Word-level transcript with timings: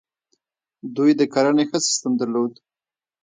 دوی 0.95 1.11
د 1.19 1.21
کرنې 1.33 1.65
ښه 1.69 1.77
سیستم 1.87 2.13
درلود 2.19 2.53